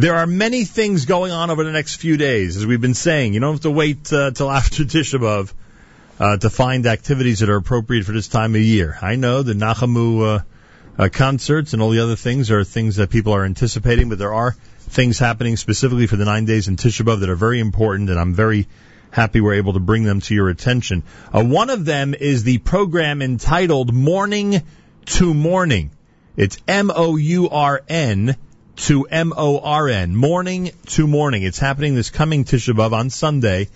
There 0.00 0.16
are 0.16 0.26
many 0.26 0.64
things 0.64 1.04
going 1.04 1.30
on 1.30 1.50
over 1.50 1.62
the 1.62 1.72
next 1.72 1.96
few 1.96 2.16
days, 2.16 2.56
as 2.56 2.64
we've 2.64 2.80
been 2.80 2.94
saying. 2.94 3.34
You 3.34 3.40
don't 3.40 3.56
have 3.56 3.60
to 3.64 3.70
wait 3.70 4.10
uh, 4.10 4.30
till 4.30 4.50
after 4.60 4.84
Tisha 4.84 5.18
B'Av 5.20 5.52
uh, 6.18 6.38
to 6.38 6.48
find 6.48 6.86
activities 6.86 7.40
that 7.40 7.50
are 7.50 7.56
appropriate 7.56 8.06
for 8.06 8.12
this 8.12 8.26
time 8.26 8.54
of 8.54 8.62
year. 8.62 8.96
I 9.02 9.16
know 9.16 9.42
the 9.42 9.52
Nachamu 9.52 10.22
uh, 10.22 10.42
uh, 10.98 11.10
concerts 11.10 11.74
and 11.74 11.82
all 11.82 11.90
the 11.90 11.98
other 11.98 12.16
things 12.16 12.50
are 12.50 12.64
things 12.64 12.96
that 12.96 13.10
people 13.10 13.34
are 13.34 13.44
anticipating, 13.44 14.08
but 14.08 14.18
there 14.18 14.32
are 14.32 14.52
things 14.78 15.18
happening 15.18 15.58
specifically 15.58 16.06
for 16.06 16.16
the 16.16 16.24
nine 16.24 16.46
days 16.46 16.66
in 16.66 16.76
Tisha 16.76 17.04
B'Av 17.04 17.20
that 17.20 17.28
are 17.28 17.36
very 17.36 17.60
important, 17.60 18.08
and 18.08 18.18
I'm 18.18 18.32
very 18.32 18.68
happy 19.10 19.42
we're 19.42 19.52
able 19.52 19.74
to 19.74 19.80
bring 19.80 20.04
them 20.04 20.22
to 20.22 20.34
your 20.34 20.48
attention. 20.48 21.02
Uh, 21.30 21.44
one 21.44 21.68
of 21.68 21.84
them 21.84 22.14
is 22.14 22.42
the 22.42 22.56
program 22.56 23.20
entitled 23.20 23.92
Morning 23.92 24.62
to 25.04 25.34
Morning. 25.34 25.90
It's 26.38 26.56
M-O-U-R-N 26.66 28.36
to 28.76 29.04
M-O-R-N. 29.04 30.14
Morning 30.16 30.70
to 30.86 31.06
Morning. 31.06 31.42
It's 31.42 31.58
happening 31.58 31.94
this 31.94 32.10
coming 32.10 32.44
Tisha 32.44 32.74
B'Av 32.74 32.92
on 32.92 33.10
Sunday 33.10 33.68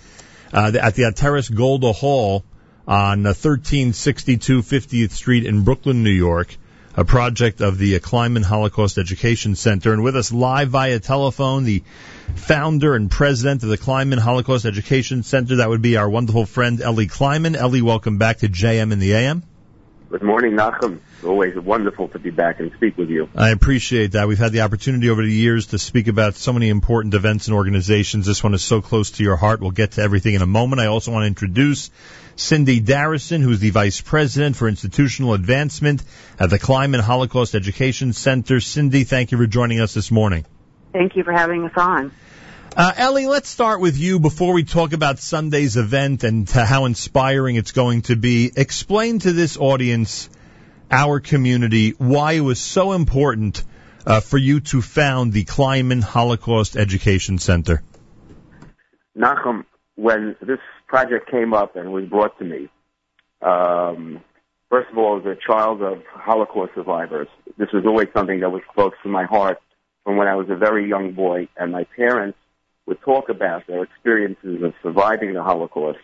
uh, 0.52 0.72
at 0.80 0.94
the 0.94 1.02
Atteres 1.04 1.54
Golda 1.54 1.92
Hall 1.92 2.44
on 2.86 3.26
uh, 3.26 3.30
1362 3.30 4.62
50th 4.62 5.10
Street 5.10 5.46
in 5.46 5.64
Brooklyn, 5.64 6.02
New 6.02 6.10
York 6.10 6.56
a 6.96 7.04
project 7.04 7.60
of 7.60 7.78
the 7.78 7.98
Kleinman 7.98 8.44
Holocaust 8.44 8.98
Education 8.98 9.56
Center. 9.56 9.92
And 9.92 10.04
with 10.04 10.16
us 10.16 10.32
live 10.32 10.68
via 10.68 11.00
telephone, 11.00 11.64
the 11.64 11.82
founder 12.36 12.94
and 12.94 13.10
president 13.10 13.62
of 13.62 13.68
the 13.68 13.78
Kleinman 13.78 14.18
Holocaust 14.18 14.64
Education 14.64 15.22
Center, 15.22 15.56
that 15.56 15.68
would 15.68 15.82
be 15.82 15.96
our 15.96 16.08
wonderful 16.08 16.46
friend 16.46 16.80
Ellie 16.80 17.08
Kleinman. 17.08 17.56
Ellie, 17.56 17.82
welcome 17.82 18.18
back 18.18 18.38
to 18.38 18.48
JM 18.48 18.92
in 18.92 18.98
the 18.98 19.14
AM. 19.14 19.42
Good 20.14 20.22
morning, 20.22 20.52
Nachum. 20.52 21.00
It's 21.16 21.24
always 21.24 21.56
wonderful 21.56 22.06
to 22.10 22.20
be 22.20 22.30
back 22.30 22.60
and 22.60 22.70
speak 22.74 22.96
with 22.96 23.10
you. 23.10 23.28
I 23.34 23.50
appreciate 23.50 24.12
that. 24.12 24.28
We've 24.28 24.38
had 24.38 24.52
the 24.52 24.60
opportunity 24.60 25.10
over 25.10 25.24
the 25.24 25.32
years 25.32 25.66
to 25.68 25.78
speak 25.80 26.06
about 26.06 26.36
so 26.36 26.52
many 26.52 26.68
important 26.68 27.14
events 27.14 27.48
and 27.48 27.56
organizations. 27.56 28.24
This 28.24 28.40
one 28.40 28.54
is 28.54 28.62
so 28.62 28.80
close 28.80 29.10
to 29.10 29.24
your 29.24 29.34
heart. 29.34 29.60
We'll 29.60 29.72
get 29.72 29.90
to 29.92 30.02
everything 30.02 30.34
in 30.34 30.42
a 30.42 30.46
moment. 30.46 30.80
I 30.80 30.86
also 30.86 31.10
want 31.10 31.24
to 31.24 31.26
introduce 31.26 31.90
Cindy 32.36 32.80
Darrison, 32.80 33.42
who's 33.42 33.58
the 33.58 33.70
Vice 33.70 34.00
President 34.02 34.54
for 34.54 34.68
Institutional 34.68 35.34
Advancement 35.34 36.04
at 36.38 36.48
the 36.48 36.60
Kleinman 36.60 37.00
Holocaust 37.00 37.56
Education 37.56 38.12
Center. 38.12 38.60
Cindy, 38.60 39.02
thank 39.02 39.32
you 39.32 39.38
for 39.38 39.48
joining 39.48 39.80
us 39.80 39.94
this 39.94 40.12
morning. 40.12 40.46
Thank 40.92 41.16
you 41.16 41.24
for 41.24 41.32
having 41.32 41.64
us 41.64 41.72
on. 41.76 42.12
Uh, 42.76 42.92
Ellie, 42.96 43.28
let's 43.28 43.48
start 43.48 43.80
with 43.80 43.96
you 43.96 44.18
before 44.18 44.52
we 44.52 44.64
talk 44.64 44.92
about 44.92 45.20
Sunday's 45.20 45.76
event 45.76 46.24
and 46.24 46.50
how 46.50 46.86
inspiring 46.86 47.54
it's 47.54 47.70
going 47.70 48.02
to 48.02 48.16
be. 48.16 48.50
Explain 48.56 49.20
to 49.20 49.32
this 49.32 49.56
audience, 49.56 50.28
our 50.90 51.20
community, 51.20 51.90
why 51.90 52.32
it 52.32 52.40
was 52.40 52.58
so 52.58 52.92
important 52.92 53.62
uh, 54.04 54.18
for 54.18 54.38
you 54.38 54.58
to 54.58 54.82
found 54.82 55.32
the 55.32 55.44
Kleinman 55.44 56.02
Holocaust 56.02 56.76
Education 56.76 57.38
Center. 57.38 57.80
Nachum, 59.16 59.66
when 59.94 60.34
this 60.40 60.58
project 60.88 61.30
came 61.30 61.54
up 61.54 61.76
and 61.76 61.92
was 61.92 62.06
brought 62.06 62.36
to 62.40 62.44
me, 62.44 62.68
um, 63.40 64.20
first 64.68 64.90
of 64.90 64.98
all, 64.98 65.20
as 65.20 65.26
a 65.26 65.36
child 65.46 65.80
of 65.80 66.02
Holocaust 66.12 66.72
survivors, 66.74 67.28
this 67.56 67.68
was 67.72 67.86
always 67.86 68.08
something 68.12 68.40
that 68.40 68.50
was 68.50 68.62
close 68.74 68.94
to 69.04 69.08
my 69.08 69.26
heart 69.26 69.60
from 70.02 70.16
when 70.16 70.26
I 70.26 70.34
was 70.34 70.50
a 70.50 70.56
very 70.56 70.88
young 70.88 71.12
boy, 71.12 71.46
and 71.56 71.70
my 71.70 71.84
parents 71.96 72.36
would 72.86 73.00
talk 73.00 73.28
about 73.28 73.66
their 73.66 73.82
experiences 73.82 74.62
of 74.62 74.74
surviving 74.82 75.34
the 75.34 75.42
Holocaust, 75.42 75.98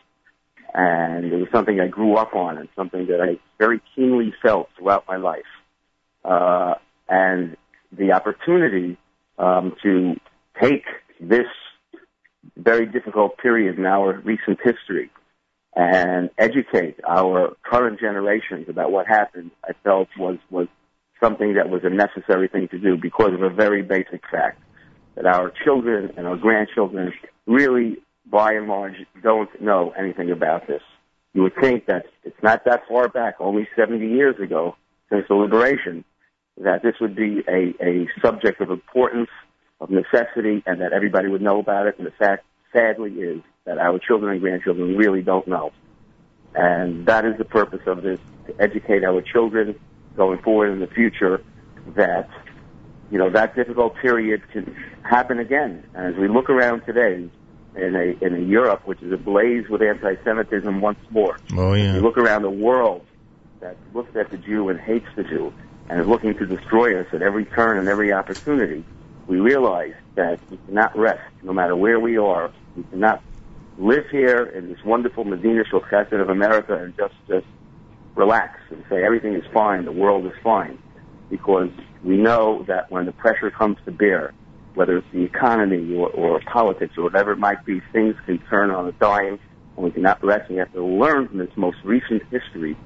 and 0.72 1.24
it 1.24 1.36
was 1.36 1.48
something 1.52 1.80
I 1.80 1.88
grew 1.88 2.16
up 2.16 2.34
on 2.34 2.58
and 2.58 2.68
something 2.76 3.06
that 3.08 3.20
I 3.20 3.38
very 3.58 3.80
keenly 3.94 4.32
felt 4.42 4.68
throughout 4.78 5.04
my 5.06 5.16
life. 5.16 5.42
Uh, 6.24 6.74
and 7.08 7.56
the 7.92 8.12
opportunity 8.12 8.96
um, 9.38 9.74
to 9.82 10.14
take 10.60 10.84
this 11.20 11.46
very 12.56 12.86
difficult 12.86 13.36
period 13.38 13.78
in 13.78 13.84
our 13.84 14.20
recent 14.20 14.58
history 14.62 15.10
and 15.74 16.30
educate 16.38 16.98
our 17.06 17.56
current 17.62 18.00
generations 18.00 18.68
about 18.68 18.90
what 18.90 19.06
happened, 19.06 19.50
I 19.64 19.72
felt 19.84 20.08
was, 20.18 20.38
was 20.50 20.66
something 21.22 21.54
that 21.54 21.68
was 21.68 21.82
a 21.84 21.90
necessary 21.90 22.48
thing 22.48 22.68
to 22.68 22.78
do 22.78 22.96
because 22.96 23.32
of 23.34 23.42
a 23.42 23.50
very 23.50 23.82
basic 23.82 24.22
fact 24.30 24.60
that 25.20 25.34
our 25.34 25.52
children 25.64 26.12
and 26.16 26.26
our 26.26 26.36
grandchildren 26.36 27.12
really, 27.46 27.98
by 28.24 28.54
and 28.54 28.68
large, 28.68 28.94
don't 29.22 29.50
know 29.60 29.92
anything 29.98 30.30
about 30.30 30.66
this. 30.66 30.82
You 31.34 31.42
would 31.42 31.54
think 31.60 31.86
that 31.86 32.06
it's 32.24 32.42
not 32.42 32.64
that 32.64 32.82
far 32.88 33.08
back, 33.08 33.34
only 33.38 33.68
70 33.76 34.06
years 34.08 34.40
ago, 34.40 34.76
since 35.10 35.26
the 35.28 35.34
liberation, 35.34 36.04
that 36.58 36.82
this 36.82 36.94
would 37.00 37.14
be 37.14 37.42
a, 37.48 37.74
a 37.84 38.08
subject 38.22 38.60
of 38.60 38.70
importance 38.70 39.28
of 39.80 39.90
necessity 39.90 40.62
and 40.66 40.80
that 40.80 40.92
everybody 40.92 41.28
would 41.28 41.42
know 41.42 41.60
about 41.60 41.86
it. 41.86 41.98
And 41.98 42.06
the 42.06 42.12
fact, 42.12 42.44
sadly, 42.72 43.12
is 43.12 43.42
that 43.66 43.78
our 43.78 43.98
children 43.98 44.32
and 44.32 44.40
grandchildren 44.40 44.96
really 44.96 45.22
don't 45.22 45.46
know. 45.46 45.72
And 46.54 47.06
that 47.06 47.24
is 47.24 47.36
the 47.36 47.44
purpose 47.44 47.82
of 47.86 48.02
this, 48.02 48.18
to 48.46 48.54
educate 48.58 49.04
our 49.04 49.20
children 49.20 49.78
going 50.16 50.40
forward 50.42 50.70
in 50.72 50.80
the 50.80 50.86
future 50.86 51.42
that, 51.94 52.28
you 53.10 53.18
know, 53.18 53.30
that 53.30 53.56
difficult 53.56 53.96
period 53.96 54.42
can 54.52 54.74
happen 55.02 55.38
again. 55.38 55.84
And 55.94 56.14
as 56.14 56.20
we 56.20 56.28
look 56.28 56.48
around 56.48 56.82
today, 56.86 57.28
in 57.74 57.94
a, 57.94 58.24
in 58.24 58.34
a 58.34 58.38
Europe 58.38 58.86
which 58.86 59.00
is 59.02 59.12
ablaze 59.12 59.68
with 59.68 59.82
anti-Semitism 59.82 60.80
once 60.80 60.98
more. 61.10 61.38
Oh, 61.56 61.74
yeah. 61.74 61.94
You 61.94 62.00
look 62.00 62.18
around 62.18 62.42
the 62.42 62.50
world 62.50 63.04
that 63.60 63.76
looks 63.94 64.14
at 64.16 64.30
the 64.30 64.38
Jew 64.38 64.68
and 64.68 64.80
hates 64.80 65.06
the 65.16 65.22
Jew 65.22 65.52
and 65.88 66.00
is 66.00 66.06
looking 66.06 66.36
to 66.38 66.46
destroy 66.46 66.98
us 67.00 67.06
at 67.12 67.22
every 67.22 67.44
turn 67.44 67.78
and 67.78 67.88
every 67.88 68.12
opportunity 68.12 68.84
we 69.26 69.38
realize 69.38 69.94
that 70.16 70.40
we 70.50 70.58
cannot 70.66 70.96
rest 70.96 71.22
no 71.42 71.52
matter 71.52 71.76
where 71.76 72.00
we 72.00 72.18
are. 72.18 72.50
We 72.76 72.82
cannot 72.84 73.22
live 73.78 74.08
here 74.10 74.44
in 74.44 74.68
this 74.68 74.82
wonderful 74.84 75.24
Medina 75.24 75.64
shel 75.64 75.80
chesed 75.82 76.20
of 76.20 76.28
America 76.28 76.74
and 76.74 76.96
just, 76.96 77.14
just 77.28 77.46
relax 78.16 78.58
and 78.70 78.84
say 78.90 79.04
everything 79.04 79.34
is 79.34 79.44
fine, 79.52 79.84
the 79.84 79.92
world 79.92 80.26
is 80.26 80.32
fine. 80.42 80.78
Because 81.30 81.70
we 82.04 82.16
know 82.16 82.64
that 82.68 82.90
when 82.90 83.06
the 83.06 83.12
pressure 83.12 83.50
comes 83.50 83.76
to 83.84 83.90
bear, 83.90 84.32
whether 84.74 84.98
it's 84.98 85.06
the 85.12 85.22
economy 85.22 85.94
or, 85.94 86.08
or 86.10 86.40
politics 86.40 86.94
or 86.96 87.04
whatever 87.04 87.32
it 87.32 87.38
might 87.38 87.64
be, 87.64 87.80
things 87.92 88.14
can 88.26 88.38
turn 88.48 88.70
on 88.70 88.86
a 88.86 88.92
dime 88.92 89.38
and 89.76 89.84
we 89.84 89.90
cannot 89.90 90.22
rest. 90.24 90.48
We 90.50 90.56
have 90.56 90.72
to 90.72 90.84
learn 90.84 91.28
from 91.28 91.38
this 91.38 91.50
most 91.56 91.78
recent 91.84 92.22
history 92.30 92.76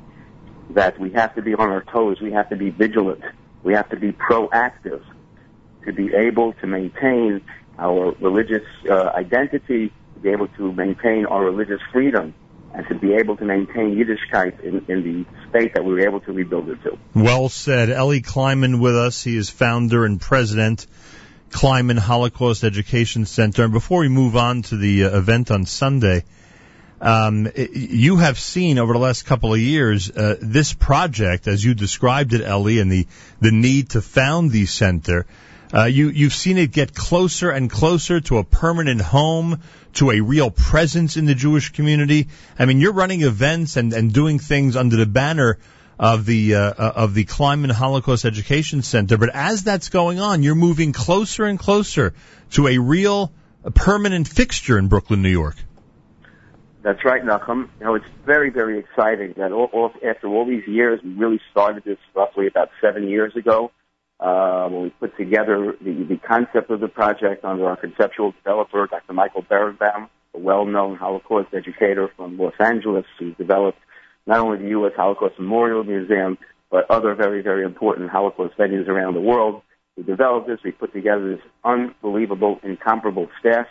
that 0.70 0.98
we 0.98 1.10
have 1.12 1.34
to 1.34 1.42
be 1.42 1.54
on 1.54 1.68
our 1.68 1.84
toes. 1.84 2.20
We 2.20 2.32
have 2.32 2.48
to 2.48 2.56
be 2.56 2.70
vigilant. 2.70 3.22
We 3.62 3.74
have 3.74 3.88
to 3.90 3.96
be 3.96 4.12
proactive 4.12 5.02
to 5.84 5.92
be 5.92 6.14
able 6.14 6.54
to 6.54 6.66
maintain 6.66 7.42
our 7.78 8.12
religious 8.20 8.64
uh, 8.88 9.10
identity, 9.14 9.92
to 10.14 10.20
be 10.20 10.30
able 10.30 10.48
to 10.48 10.72
maintain 10.72 11.26
our 11.26 11.44
religious 11.44 11.80
freedom, 11.92 12.34
and 12.74 12.86
to 12.88 12.94
be 12.96 13.14
able 13.14 13.36
to 13.36 13.44
maintain 13.44 13.96
Yiddishkeit 13.96 14.60
in, 14.60 14.84
in 14.88 15.02
the 15.04 15.48
state 15.48 15.74
that 15.74 15.84
we 15.84 15.92
were 15.92 16.00
able 16.00 16.20
to 16.20 16.32
rebuild 16.32 16.68
it 16.68 16.82
to. 16.82 16.98
Well 17.14 17.48
said. 17.48 17.88
Ellie 17.88 18.20
Kleinman 18.20 18.80
with 18.80 18.96
us. 18.96 19.22
He 19.22 19.36
is 19.36 19.48
founder 19.48 20.04
and 20.04 20.20
president, 20.20 20.86
Kleinman 21.50 21.98
Holocaust 21.98 22.64
Education 22.64 23.26
Center. 23.26 23.64
And 23.64 23.72
before 23.72 24.00
we 24.00 24.08
move 24.08 24.36
on 24.36 24.62
to 24.62 24.76
the 24.76 25.04
uh, 25.04 25.18
event 25.18 25.52
on 25.52 25.66
Sunday, 25.66 26.24
um, 27.00 27.48
you 27.54 28.16
have 28.16 28.38
seen 28.38 28.78
over 28.78 28.92
the 28.92 28.98
last 28.98 29.24
couple 29.24 29.54
of 29.54 29.60
years 29.60 30.10
uh, 30.10 30.36
this 30.40 30.72
project, 30.72 31.46
as 31.46 31.62
you 31.64 31.74
described 31.74 32.32
it, 32.32 32.40
Ellie, 32.40 32.80
and 32.80 32.90
the 32.90 33.06
the 33.40 33.52
need 33.52 33.90
to 33.90 34.00
found 34.00 34.50
the 34.50 34.66
center. 34.66 35.26
Uh, 35.72 35.84
you, 35.84 36.08
you've 36.08 36.34
seen 36.34 36.58
it 36.58 36.70
get 36.70 36.94
closer 36.94 37.50
and 37.50 37.70
closer 37.70 38.20
to 38.20 38.38
a 38.38 38.44
permanent 38.44 39.00
home, 39.00 39.60
to 39.94 40.10
a 40.10 40.20
real 40.20 40.50
presence 40.50 41.16
in 41.16 41.24
the 41.24 41.34
Jewish 41.34 41.70
community. 41.70 42.28
I 42.58 42.66
mean, 42.66 42.80
you're 42.80 42.92
running 42.92 43.22
events 43.22 43.76
and, 43.76 43.92
and 43.92 44.12
doing 44.12 44.38
things 44.38 44.76
under 44.76 44.96
the 44.96 45.06
banner 45.06 45.58
of 45.98 46.26
the 46.26 46.56
uh, 46.56 46.72
of 46.72 47.14
the 47.14 47.24
Kleinman 47.24 47.70
Holocaust 47.70 48.24
Education 48.24 48.82
Center. 48.82 49.16
But 49.16 49.30
as 49.34 49.62
that's 49.62 49.88
going 49.88 50.18
on, 50.20 50.42
you're 50.42 50.56
moving 50.56 50.92
closer 50.92 51.44
and 51.44 51.58
closer 51.58 52.14
to 52.52 52.68
a 52.68 52.78
real 52.78 53.32
a 53.64 53.70
permanent 53.70 54.28
fixture 54.28 54.78
in 54.78 54.88
Brooklyn, 54.88 55.22
New 55.22 55.30
York. 55.30 55.56
That's 56.82 57.02
right, 57.02 57.24
Nachum. 57.24 57.70
You 57.80 57.86
know, 57.86 57.94
it's 57.94 58.04
very, 58.26 58.50
very 58.50 58.78
exciting 58.78 59.34
that 59.38 59.52
all, 59.52 59.70
all, 59.72 59.90
after 60.06 60.28
all 60.28 60.44
these 60.44 60.68
years, 60.68 61.00
we 61.02 61.14
really 61.14 61.40
started 61.50 61.82
this 61.82 61.96
roughly 62.14 62.46
about 62.46 62.68
seven 62.82 63.08
years 63.08 63.34
ago 63.36 63.70
uh, 64.20 64.68
when 64.68 64.82
we 64.84 64.90
put 64.90 65.16
together 65.16 65.74
the, 65.80 66.06
the 66.08 66.16
concept 66.16 66.70
of 66.70 66.80
the 66.80 66.88
project 66.88 67.44
under 67.44 67.66
our 67.66 67.76
conceptual 67.76 68.32
developer, 68.32 68.86
Dr. 68.86 69.12
Michael 69.12 69.42
Berenbaum, 69.42 70.08
a 70.34 70.38
well-known 70.38 70.96
Holocaust 70.96 71.48
educator 71.52 72.08
from 72.16 72.38
Los 72.38 72.54
Angeles 72.58 73.04
who 73.18 73.32
developed 73.34 73.78
not 74.26 74.38
only 74.38 74.58
the 74.58 74.68
U.S. 74.70 74.92
Holocaust 74.96 75.38
Memorial 75.38 75.84
Museum, 75.84 76.38
but 76.70 76.90
other 76.90 77.14
very, 77.14 77.42
very 77.42 77.64
important 77.64 78.10
Holocaust 78.10 78.56
venues 78.56 78.88
around 78.88 79.14
the 79.14 79.20
world. 79.20 79.62
We 79.96 80.02
developed 80.02 80.48
this. 80.48 80.58
We 80.64 80.72
put 80.72 80.92
together 80.92 81.36
this 81.36 81.44
unbelievable, 81.62 82.58
incomparable 82.62 83.28
staff, 83.38 83.66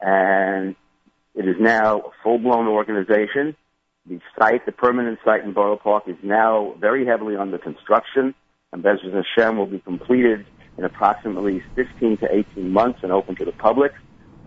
and 0.00 0.76
it 1.34 1.48
is 1.48 1.56
now 1.58 2.00
a 2.00 2.10
full-blown 2.22 2.66
organization. 2.68 3.56
The 4.06 4.20
site, 4.38 4.66
the 4.66 4.72
permanent 4.72 5.18
site 5.24 5.44
in 5.44 5.52
Borough 5.52 5.78
Park, 5.78 6.04
is 6.06 6.16
now 6.22 6.74
very 6.78 7.06
heavily 7.06 7.36
under 7.36 7.56
construction 7.56 8.34
and 8.74 8.82
Bezras 8.82 9.14
Hashem 9.14 9.56
will 9.56 9.66
be 9.66 9.78
completed 9.78 10.44
in 10.76 10.84
approximately 10.84 11.62
15 11.76 12.18
to 12.18 12.34
18 12.54 12.70
months 12.72 12.98
and 13.02 13.12
open 13.12 13.36
to 13.36 13.44
the 13.44 13.52
public. 13.52 13.92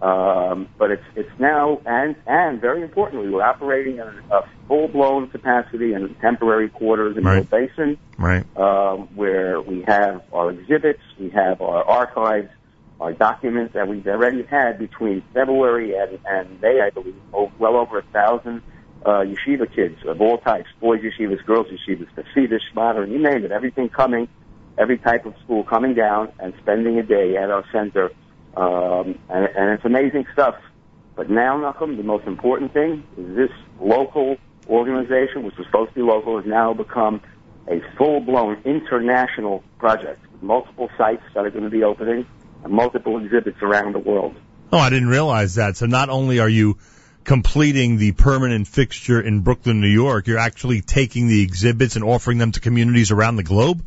Um, 0.01 0.67
but 0.77 0.91
it's 0.91 1.03
it's 1.15 1.39
now 1.39 1.81
and 1.83 2.15
and 2.27 2.61
very 2.61 2.83
importantly, 2.83 3.29
we're 3.29 3.41
operating 3.41 3.97
at 3.97 4.05
a 4.07 4.41
full 4.67 4.89
blown 4.89 5.27
capacity 5.29 5.93
in 5.93 6.13
temporary 6.21 6.69
quarters 6.69 7.17
in 7.17 7.23
Right. 7.23 7.49
the 7.49 7.67
Basin, 7.67 7.97
Right. 8.19 8.45
um, 8.57 9.07
where 9.15 9.59
we 9.59 9.83
have 9.87 10.21
our 10.31 10.51
exhibits, 10.51 11.01
we 11.19 11.29
have 11.31 11.63
our 11.63 11.83
archives, 11.83 12.49
our 13.01 13.11
documents 13.13 13.73
that 13.73 13.87
we've 13.87 14.05
already 14.05 14.43
had 14.43 14.77
between 14.77 15.23
February 15.33 15.95
and, 15.95 16.19
and 16.29 16.61
May, 16.61 16.79
I 16.79 16.91
believe, 16.91 17.15
oh, 17.33 17.51
well 17.57 17.75
over 17.75 17.97
a 17.97 18.03
thousand 18.03 18.61
uh, 19.07 19.23
yeshiva 19.23 19.73
kids 19.73 19.97
of 20.05 20.21
all 20.21 20.37
types, 20.37 20.67
boys 20.79 21.01
yeshivas, 21.01 21.43
girls 21.45 21.67
yeshivas, 21.67 22.07
Hasidish, 22.15 22.73
modern, 22.75 23.11
you 23.11 23.19
name 23.19 23.45
it, 23.45 23.51
everything 23.51 23.89
coming, 23.89 24.27
every 24.77 24.97
type 24.97 25.25
of 25.25 25.33
school 25.43 25.63
coming 25.63 25.93
down 25.93 26.31
and 26.39 26.53
spending 26.61 26.99
a 26.99 27.03
day 27.03 27.37
at 27.37 27.49
our 27.49 27.65
center. 27.71 28.11
Um, 28.55 29.19
and, 29.29 29.45
and 29.55 29.69
it's 29.71 29.85
amazing 29.85 30.25
stuff. 30.33 30.55
But 31.15 31.29
now, 31.29 31.57
Nachum, 31.57 31.97
the 31.97 32.03
most 32.03 32.27
important 32.27 32.73
thing 32.73 33.03
is 33.17 33.35
this 33.35 33.51
local 33.79 34.37
organization, 34.67 35.43
which 35.43 35.55
was 35.57 35.65
supposed 35.67 35.89
to 35.89 35.95
be 35.95 36.01
local, 36.01 36.37
has 36.37 36.45
now 36.45 36.73
become 36.73 37.21
a 37.67 37.81
full-blown 37.97 38.61
international 38.65 39.63
project 39.77 40.19
with 40.31 40.41
multiple 40.41 40.89
sites 40.97 41.23
that 41.33 41.45
are 41.45 41.49
going 41.49 41.63
to 41.63 41.69
be 41.69 41.83
opening 41.83 42.25
and 42.63 42.73
multiple 42.73 43.17
exhibits 43.23 43.61
around 43.61 43.93
the 43.93 43.99
world. 43.99 44.35
Oh, 44.71 44.77
I 44.77 44.89
didn't 44.89 45.09
realize 45.09 45.55
that. 45.55 45.77
So 45.77 45.85
not 45.85 46.09
only 46.09 46.39
are 46.39 46.49
you 46.49 46.77
completing 47.27 47.97
the 47.97 48.13
permanent 48.13 48.67
fixture 48.67 49.19
in 49.19 49.41
Brooklyn, 49.41 49.81
New 49.81 49.89
York, 49.89 50.27
you're 50.27 50.39
actually 50.39 50.81
taking 50.81 51.27
the 51.27 51.43
exhibits 51.43 51.97
and 51.97 52.05
offering 52.05 52.37
them 52.37 52.53
to 52.53 52.61
communities 52.61 53.11
around 53.11 53.35
the 53.35 53.43
globe? 53.43 53.83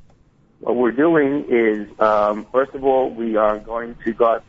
What 0.61 0.77
we're 0.77 0.93
doing 0.93 1.47
is, 1.49 1.89
um, 1.99 2.47
first 2.53 2.75
of 2.75 2.85
all, 2.85 3.09
we 3.09 3.37
are 3.37 3.59
going 3.59 3.97
to, 4.05 4.13
God, 4.13 4.43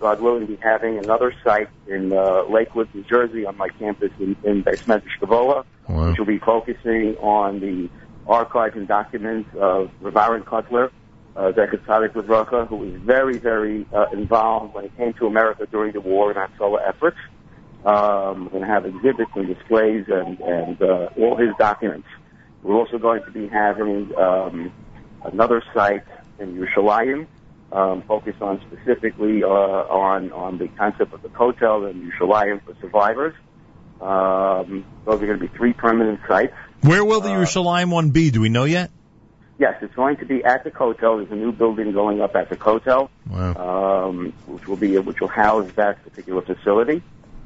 God 0.00 0.20
willing, 0.20 0.46
be 0.46 0.56
having 0.56 0.98
another 0.98 1.32
site 1.44 1.68
in 1.86 2.12
uh, 2.12 2.42
Lakewood, 2.50 2.88
New 2.92 3.04
Jersey, 3.04 3.46
on 3.46 3.56
my 3.56 3.68
campus 3.68 4.10
in, 4.18 4.34
in 4.42 4.62
Basement 4.62 5.04
Shkavola, 5.16 5.64
Wow. 5.88 6.10
which 6.10 6.18
will 6.18 6.26
be 6.26 6.38
focusing 6.38 7.16
on 7.18 7.60
the 7.60 7.88
archives 8.26 8.76
and 8.76 8.88
documents 8.88 9.50
of 9.56 9.90
Aaron 10.04 10.42
Kotler, 10.42 10.90
uh, 11.36 11.52
Zecher 11.52 11.78
Tzadik 11.84 12.12
Livracha, 12.14 12.66
who 12.66 12.76
was 12.76 12.94
very, 13.02 13.38
very 13.38 13.86
uh, 13.92 14.06
involved 14.12 14.74
when 14.74 14.84
he 14.84 14.90
came 14.90 15.12
to 15.14 15.26
America 15.28 15.64
during 15.70 15.92
the 15.92 16.00
war 16.00 16.32
and 16.32 16.38
Hatzalah 16.38 16.88
efforts. 16.88 17.18
Um, 17.84 18.44
we're 18.44 18.50
going 18.50 18.62
to 18.62 18.68
have 18.68 18.86
exhibits 18.86 19.30
and 19.34 19.46
displays 19.54 20.06
and, 20.08 20.38
and 20.40 20.80
uh, 20.82 21.08
all 21.18 21.36
his 21.36 21.50
documents. 21.58 22.06
We're 22.62 22.76
also 22.76 22.98
going 22.98 23.24
to 23.24 23.30
be 23.32 23.48
having 23.48 24.14
um, 24.16 24.72
another 25.24 25.62
site 25.74 26.04
in 26.38 26.56
Yerushalayim, 26.56 27.26
um, 27.72 28.02
focused 28.02 28.40
on 28.40 28.60
specifically 28.70 29.42
uh, 29.42 29.48
on 29.48 30.30
on 30.32 30.58
the 30.58 30.68
concept 30.68 31.12
of 31.12 31.22
the 31.22 31.28
hotel 31.30 31.84
in 31.86 32.08
Yerushalayim 32.08 32.62
for 32.64 32.74
survivors. 32.80 33.34
Um, 34.00 34.84
those 35.04 35.22
are 35.22 35.26
going 35.26 35.38
to 35.38 35.46
be 35.48 35.56
three 35.56 35.72
permanent 35.72 36.20
sites. 36.28 36.54
Where 36.82 37.04
will 37.04 37.20
the 37.20 37.30
Uh, 37.30 37.38
Yerushalayim 37.38 37.90
one 37.90 38.10
be? 38.10 38.30
Do 38.30 38.40
we 38.40 38.48
know 38.48 38.64
yet? 38.64 38.90
Yes, 39.58 39.74
it's 39.80 39.94
going 39.94 40.16
to 40.16 40.24
be 40.24 40.44
at 40.44 40.64
the 40.64 40.70
Kotel. 40.70 41.18
There's 41.18 41.30
a 41.30 41.36
new 41.36 41.52
building 41.52 41.92
going 41.92 42.20
up 42.20 42.34
at 42.34 42.48
the 42.48 42.56
Kotel, 42.56 43.08
Wow. 43.30 44.06
um, 44.08 44.32
which 44.46 44.66
will 44.66 44.76
be 44.76 44.98
which 44.98 45.20
will 45.20 45.28
house 45.28 45.70
that 45.76 46.02
particular 46.04 46.42
facility. 46.42 47.02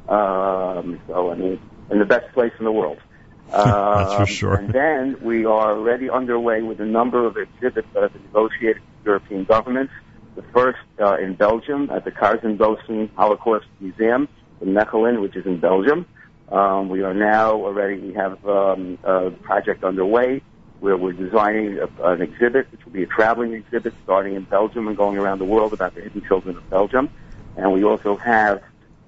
Um, 0.08 1.00
so 1.06 1.31
I 1.31 1.35
mean, 1.35 1.61
in 1.91 1.99
the 1.99 2.05
best 2.05 2.32
place 2.32 2.53
in 2.58 2.64
the 2.64 2.73
world. 2.73 2.99
That's 3.50 4.14
for 4.14 4.20
Um, 4.23 4.26
sure. 4.26 4.55
And 4.55 4.73
then 4.73 5.17
we 5.23 5.44
are 5.44 5.70
already 5.76 6.11
underway 6.11 6.62
with 6.62 6.81
a 6.81 6.85
number 6.85 7.25
of 7.26 7.37
exhibits 7.37 7.87
that 7.94 8.03
have 8.03 8.12
been 8.12 8.23
negotiated 8.25 8.82
with 8.82 9.06
European 9.06 9.44
governments. 9.44 9.93
The 10.35 10.43
first 10.53 10.79
uh, 11.00 11.17
in 11.17 11.35
Belgium 11.35 11.88
at 11.91 12.05
the 12.05 12.11
Kazerne 12.11 12.58
Dossin 12.58 13.08
Holocaust 13.14 13.67
Museum 13.81 14.29
in 14.61 14.69
Mechelen, 14.75 15.20
which 15.20 15.37
is 15.37 15.47
in 15.47 15.58
Belgium. 15.61 16.06
Um, 16.50 16.88
we 16.88 17.02
are 17.02 17.14
now 17.14 17.52
already, 17.52 17.99
we 17.99 18.12
have 18.14 18.44
um, 18.47 18.99
a 19.05 19.31
project 19.31 19.82
underway 19.82 20.43
where 20.81 20.97
we're 20.97 21.12
designing 21.12 21.79
a, 21.79 21.88
an 22.05 22.20
exhibit, 22.20 22.70
which 22.70 22.85
will 22.85 22.93
be 22.93 23.02
a 23.02 23.06
traveling 23.06 23.55
exhibit 23.55 23.94
starting 24.05 24.35
in 24.35 24.43
Belgium 24.44 24.88
and 24.88 24.97
going 24.97 25.17
around 25.19 25.38
the 25.38 25.44
world 25.44 25.73
about 25.73 25.94
the 25.94 26.02
hidden 26.02 26.23
children 26.29 26.56
of 26.56 26.69
Belgium. 26.70 27.09
And 27.56 27.73
we 27.73 27.82
also 27.85 28.17
have 28.17 28.62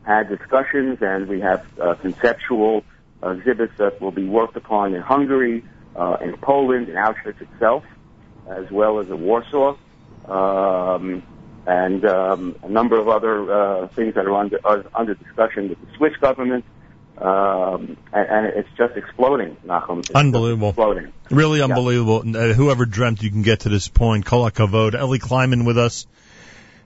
had 0.05 0.29
discussions 0.29 0.99
and 1.01 1.29
we 1.29 1.41
have 1.41 1.67
uh, 1.79 1.95
conceptual 1.97 2.85
exhibits 3.23 3.73
that 3.79 4.01
will 4.01 4.11
be 4.11 4.27
worked 4.27 4.57
upon 4.57 4.95
in 4.95 5.03
Hungary, 5.03 5.65
uh, 5.97 6.17
in 6.23 6.37
Poland, 6.37 6.89
in 6.89 6.95
Auschwitz 6.95 7.41
itself, 7.41 7.85
as 8.49 8.71
well 8.71 9.01
as 9.01 9.09
in 9.09 9.21
Warsaw, 9.21 9.77
um, 10.27 11.23
and 11.67 12.05
um, 12.05 12.57
a 12.63 12.69
number 12.69 12.99
of 12.99 13.09
other 13.09 13.53
uh, 13.53 13.89
things 13.89 14.15
that 14.15 14.27
are 14.27 14.35
under, 14.35 14.59
under 14.95 15.15
discussion 15.15 15.69
with 15.69 15.81
the 15.81 15.97
Swiss 15.97 16.17
government. 16.17 16.65
Um, 17.19 17.97
and, 18.13 18.29
and 18.29 18.47
it's 18.47 18.69
just 18.77 18.97
exploding, 18.97 19.57
Nachum. 19.67 19.99
It's 19.99 20.11
Unbelievable. 20.11 20.69
Exploding. 20.69 21.13
Really 21.31 21.61
unbelievable. 21.61 22.23
Uh, 22.25 22.53
whoever 22.53 22.87
dreamt 22.87 23.23
you 23.23 23.31
can 23.31 23.43
get 23.43 23.61
to 23.61 23.69
this 23.69 23.89
point. 23.89 24.25
Kol 24.25 24.49
Kavod. 24.51 24.95
Ellie 24.95 25.19
Kleinman 25.19 25.67
with 25.67 25.79
us. 25.79 26.07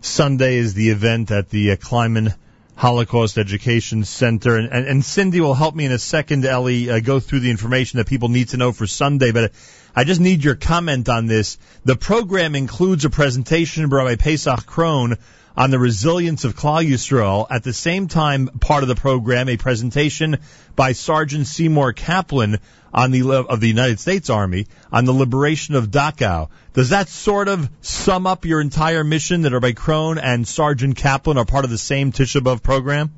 Sunday 0.00 0.56
is 0.56 0.72
the 0.72 0.88
event 0.88 1.30
at 1.30 1.50
the 1.50 1.72
uh, 1.72 1.76
Kleinman 1.76 2.34
Holocaust 2.74 3.38
Education 3.38 4.04
Center. 4.04 4.56
And, 4.56 4.72
and, 4.72 4.86
and 4.86 5.04
Cindy 5.04 5.40
will 5.40 5.54
help 5.54 5.74
me 5.74 5.84
in 5.84 5.92
a 5.92 5.98
second, 5.98 6.44
Ellie, 6.44 6.90
uh, 6.90 7.00
go 7.00 7.20
through 7.20 7.40
the 7.40 7.50
information 7.50 7.98
that 7.98 8.06
people 8.06 8.28
need 8.28 8.48
to 8.50 8.56
know 8.56 8.72
for 8.72 8.86
Sunday. 8.86 9.32
But 9.32 9.52
I 9.94 10.04
just 10.04 10.20
need 10.20 10.42
your 10.42 10.54
comment 10.54 11.08
on 11.08 11.26
this. 11.26 11.58
The 11.84 11.96
program 11.96 12.54
includes 12.54 13.04
a 13.04 13.10
presentation 13.10 13.88
by 13.88 14.16
Pesach 14.16 14.60
Krohn 14.66 15.18
on 15.56 15.70
the 15.70 15.78
resilience 15.78 16.44
of 16.44 16.56
Klal 16.56 17.46
At 17.50 17.62
the 17.62 17.72
same 17.72 18.08
time, 18.08 18.48
part 18.60 18.82
of 18.82 18.88
the 18.88 18.94
program, 18.94 19.48
a 19.48 19.56
presentation 19.56 20.38
by 20.74 20.92
Sergeant 20.92 21.46
Seymour 21.46 21.92
Kaplan 21.92 22.58
on 22.94 23.10
the 23.10 23.22
of 23.30 23.60
the 23.60 23.68
United 23.68 24.00
States 24.00 24.30
Army 24.30 24.66
on 24.90 25.04
the 25.04 25.12
liberation 25.12 25.74
of 25.74 25.90
Dachau. 25.90 26.48
Does 26.72 26.90
that 26.90 27.08
sort 27.08 27.48
of 27.48 27.68
sum 27.80 28.26
up 28.26 28.44
your 28.44 28.60
entire 28.60 29.04
mission 29.04 29.42
that 29.42 29.52
Rabbi 29.52 29.72
Krohn 29.72 30.20
and 30.22 30.46
Sergeant 30.46 30.96
Kaplan 30.96 31.38
are 31.38 31.44
part 31.44 31.64
of 31.64 31.70
the 31.70 31.78
same 31.78 32.12
Tisha 32.12 32.40
B'Av 32.40 32.62
program? 32.62 33.12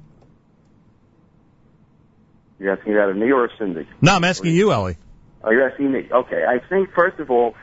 You're 2.59 2.77
asking 2.77 2.95
that 2.95 3.09
of 3.09 3.17
me 3.17 3.31
or 3.31 3.51
Cindy? 3.59 3.87
No, 4.01 4.15
I'm 4.15 4.25
asking 4.25 4.55
you, 4.55 4.73
Ellie. 4.73 4.97
Oh, 5.43 5.51
you're 5.51 5.69
asking 5.69 5.93
me. 5.93 6.09
Okay. 6.11 6.45
I 6.47 6.61
think, 6.61 6.93
first 6.95 7.19
of 7.19 7.31
all, 7.31 7.55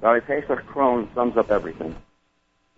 Rabbi 0.00 0.26
Pesach 0.26 0.66
Krohn 0.66 1.14
sums 1.14 1.36
up 1.36 1.50
everything. 1.50 1.94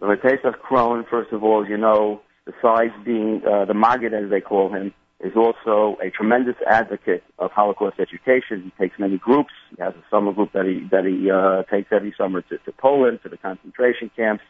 Rabbi 0.02 0.20
Pesach 0.20 0.60
Krohn, 0.60 1.08
first 1.08 1.32
of 1.32 1.44
all, 1.44 1.64
you 1.64 1.76
know, 1.76 2.20
besides 2.44 2.92
being 3.04 3.40
uh, 3.46 3.66
the 3.66 3.74
Maggid, 3.74 4.12
as 4.12 4.30
they 4.30 4.40
call 4.40 4.68
him, 4.74 4.92
is 5.20 5.32
also 5.36 5.96
a 6.02 6.10
tremendous 6.10 6.56
advocate 6.66 7.22
of 7.38 7.52
Holocaust 7.52 8.00
education. 8.00 8.64
He 8.64 8.82
takes 8.82 8.98
many 8.98 9.16
groups. 9.16 9.52
He 9.70 9.80
has 9.80 9.94
a 9.94 10.02
summer 10.10 10.32
group 10.32 10.50
that 10.54 10.66
he 10.66 10.88
that 10.90 11.04
he 11.04 11.30
uh, 11.30 11.62
takes 11.72 11.92
every 11.92 12.12
summer 12.18 12.42
to, 12.42 12.58
to 12.58 12.72
Poland, 12.72 13.20
to 13.22 13.28
the 13.28 13.36
concentration 13.36 14.10
camps. 14.16 14.42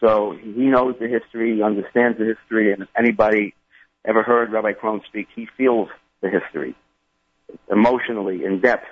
So 0.00 0.36
he 0.42 0.64
knows 0.64 0.96
the 0.98 1.06
history, 1.06 1.54
he 1.54 1.62
understands 1.62 2.18
the 2.18 2.24
history, 2.24 2.72
and 2.72 2.82
if 2.82 2.88
anybody 2.98 3.54
ever 4.04 4.24
heard 4.24 4.50
Rabbi 4.50 4.72
Krohn 4.72 5.04
speak, 5.06 5.28
he 5.36 5.46
feels 5.56 5.88
the 6.20 6.28
history 6.28 6.74
emotionally, 7.70 8.44
in 8.44 8.60
depth, 8.60 8.88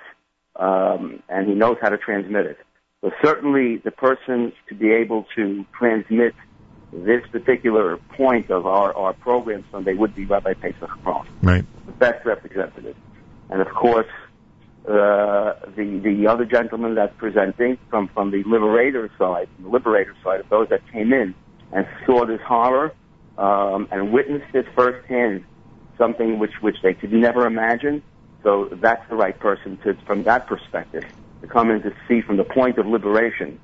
um, 0.55 1.21
and 1.27 1.45
he 1.45 1.53
knows 1.53 1.75
how 1.81 1.89
to 1.89 1.97
transmit 1.97 2.45
it. 2.45 2.57
So 3.03 3.11
certainly 3.21 3.77
the 3.77 3.91
person 3.91 4.53
to 4.69 4.75
be 4.75 4.91
able 4.93 5.25
to 5.35 5.65
transmit 5.77 6.33
this 6.93 7.21
particular 7.33 7.97
point 8.15 8.49
of 8.49 8.65
our, 8.65 8.95
our 8.95 9.11
program 9.11 9.65
Sunday 9.73 9.93
would 9.93 10.15
be 10.15 10.23
Rabbi 10.23 10.53
Pesach 10.53 10.89
Krohn, 11.03 11.25
Right. 11.41 11.65
the 11.85 11.91
best 11.91 12.25
representative. 12.25 12.95
And 13.49 13.61
of 13.61 13.67
course, 13.73 14.07
uh, 14.87 15.53
the 15.75 15.99
the 16.01 16.27
other 16.27 16.45
gentleman 16.45 16.95
that's 16.95 17.15
presenting 17.17 17.77
from 17.89 18.07
from 18.07 18.31
the 18.31 18.41
liberator 18.43 19.09
side, 19.17 19.49
the 19.59 19.67
liberator 19.67 20.15
side 20.23 20.39
of 20.39 20.47
those 20.49 20.69
that 20.69 20.81
came 20.91 21.11
in 21.11 21.35
and 21.73 21.85
saw 22.05 22.25
this 22.25 22.41
horror 22.41 22.93
um, 23.37 23.87
and 23.91 24.13
witnessed 24.13 24.55
it 24.55 24.65
firsthand, 24.75 25.43
something 25.97 26.39
which 26.39 26.53
which 26.61 26.77
they 26.81 26.93
could 26.93 27.11
never 27.11 27.45
imagine. 27.45 28.01
So 28.43 28.69
that's 28.71 29.07
the 29.09 29.15
right 29.15 29.37
person 29.37 29.77
to, 29.83 29.93
from 30.05 30.23
that 30.23 30.47
perspective, 30.47 31.05
to 31.43 31.49
come 31.49 31.69
in 31.71 31.81
to 31.81 31.93
see 32.07 32.21
from 32.21 32.37
the 32.37 32.45
point 32.45 32.77
of 32.77 32.87
liberation, 32.87 33.59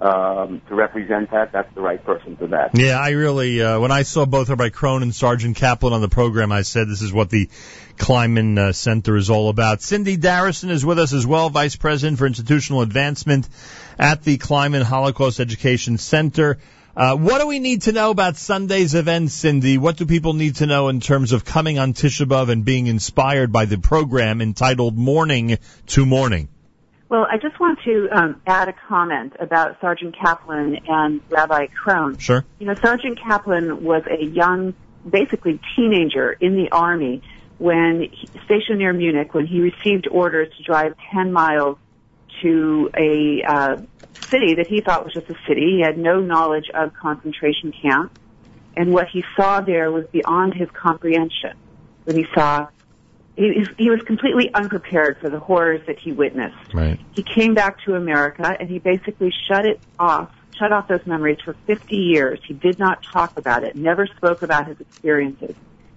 um, 0.00 0.60
to 0.68 0.74
represent 0.74 1.30
that. 1.30 1.52
That's 1.52 1.72
the 1.74 1.80
right 1.80 2.04
person 2.04 2.36
for 2.36 2.48
that. 2.48 2.76
Yeah, 2.76 2.98
I 2.98 3.10
really, 3.10 3.62
uh, 3.62 3.78
when 3.78 3.92
I 3.92 4.02
saw 4.02 4.26
both 4.26 4.48
Rabbi 4.48 4.70
Krohn 4.70 5.02
and 5.02 5.14
Sergeant 5.14 5.56
Kaplan 5.56 5.92
on 5.92 6.00
the 6.00 6.08
program, 6.08 6.50
I 6.50 6.62
said 6.62 6.88
this 6.88 7.02
is 7.02 7.12
what 7.12 7.30
the 7.30 7.48
Kleinman 7.98 8.58
uh, 8.58 8.72
Center 8.72 9.16
is 9.16 9.30
all 9.30 9.48
about. 9.48 9.80
Cindy 9.80 10.16
Darrison 10.16 10.70
is 10.70 10.84
with 10.84 10.98
us 10.98 11.12
as 11.12 11.24
well, 11.24 11.50
Vice 11.50 11.76
President 11.76 12.18
for 12.18 12.26
Institutional 12.26 12.82
Advancement 12.82 13.48
at 13.96 14.24
the 14.24 14.36
Kleinman 14.36 14.82
Holocaust 14.82 15.38
Education 15.38 15.98
Center. 15.98 16.58
Uh, 16.96 17.16
what 17.16 17.40
do 17.40 17.46
we 17.46 17.60
need 17.60 17.82
to 17.82 17.92
know 17.92 18.10
about 18.10 18.36
Sunday's 18.36 18.96
event, 18.96 19.30
Cindy? 19.30 19.78
What 19.78 19.96
do 19.96 20.04
people 20.04 20.32
need 20.32 20.56
to 20.56 20.66
know 20.66 20.88
in 20.88 20.98
terms 20.98 21.30
of 21.30 21.44
coming 21.44 21.78
on 21.78 21.94
Tisha 21.94 22.26
B'Av 22.26 22.50
and 22.50 22.64
being 22.64 22.88
inspired 22.88 23.52
by 23.52 23.66
the 23.66 23.78
program 23.78 24.40
entitled 24.40 24.96
Morning 24.96 25.58
to 25.86 26.04
Morning? 26.04 26.48
Well, 27.10 27.26
I 27.28 27.38
just 27.38 27.58
want 27.58 27.80
to 27.86 28.08
um, 28.12 28.40
add 28.46 28.68
a 28.68 28.72
comment 28.72 29.32
about 29.40 29.80
Sergeant 29.80 30.16
Kaplan 30.16 30.78
and 30.86 31.20
Rabbi 31.28 31.66
Krohn. 31.66 32.20
Sure. 32.20 32.44
You 32.60 32.68
know, 32.68 32.74
Sergeant 32.74 33.18
Kaplan 33.20 33.82
was 33.82 34.04
a 34.08 34.24
young, 34.24 34.74
basically 35.08 35.58
teenager 35.74 36.30
in 36.30 36.54
the 36.54 36.70
Army 36.70 37.20
when 37.58 38.08
he, 38.12 38.28
stationed 38.44 38.78
near 38.78 38.92
Munich 38.92 39.34
when 39.34 39.44
he 39.44 39.60
received 39.60 40.06
orders 40.08 40.54
to 40.56 40.62
drive 40.62 40.94
10 41.12 41.32
miles 41.32 41.78
to 42.42 42.88
a 42.96 43.42
uh, 43.42 43.76
city 44.14 44.54
that 44.54 44.68
he 44.68 44.80
thought 44.80 45.04
was 45.04 45.12
just 45.12 45.28
a 45.28 45.36
city. 45.48 45.78
He 45.78 45.82
had 45.84 45.98
no 45.98 46.20
knowledge 46.20 46.70
of 46.72 46.94
concentration 46.94 47.72
camps. 47.72 48.20
And 48.76 48.92
what 48.92 49.08
he 49.08 49.24
saw 49.36 49.60
there 49.60 49.90
was 49.90 50.06
beyond 50.12 50.54
his 50.54 50.68
comprehension. 50.70 51.56
When 52.04 52.16
he 52.16 52.26
saw 52.32 52.68
he, 53.40 53.66
he 53.78 53.90
was 53.90 54.02
completely 54.02 54.52
unprepared 54.52 55.18
for 55.18 55.30
the 55.30 55.40
horrors 55.40 55.80
that 55.86 55.98
he 55.98 56.12
witnessed. 56.12 56.74
Right. 56.74 57.00
He 57.14 57.22
came 57.22 57.54
back 57.54 57.82
to 57.84 57.94
America 57.94 58.54
and 58.60 58.68
he 58.68 58.78
basically 58.78 59.32
shut 59.48 59.64
it 59.64 59.80
off, 59.98 60.30
shut 60.58 60.72
off 60.72 60.88
those 60.88 61.06
memories 61.06 61.38
for 61.42 61.54
50 61.66 61.96
years. 61.96 62.38
He 62.46 62.52
did 62.52 62.78
not 62.78 63.02
talk 63.02 63.38
about 63.38 63.64
it, 63.64 63.76
never 63.76 64.06
spoke 64.06 64.42
about 64.42 64.66
his 64.66 64.78
experiences. 64.78 65.54